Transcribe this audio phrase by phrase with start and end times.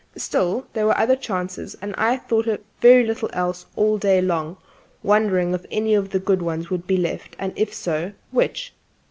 [0.17, 4.57] Still, there were other chances; and I thought of very little else all day long,
[5.03, 8.73] wondering if any of the good ones would be left; and if so, which?